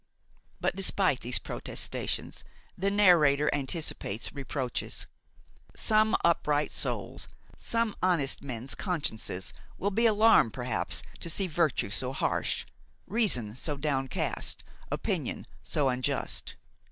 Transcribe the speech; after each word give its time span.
But 0.59 0.75
despite 0.75 1.19
these 1.19 1.37
protestations 1.37 2.43
the 2.75 2.89
narrator 2.89 3.51
anticipates 3.53 4.33
reproaches. 4.33 5.05
Some 5.75 6.15
upright 6.25 6.71
souls, 6.71 7.27
some 7.55 7.95
honest 8.01 8.41
men's 8.41 8.73
consciences 8.73 9.53
will 9.77 9.91
be 9.91 10.07
alarmed 10.07 10.53
perhaps 10.55 11.03
to 11.19 11.29
see 11.29 11.45
virtue 11.45 11.91
so 11.91 12.13
harsh, 12.13 12.65
reason 13.05 13.55
so 13.55 13.77
downcast, 13.77 14.63
opinion 14.91 15.45
so 15.61 15.87
unjust. 15.87 16.55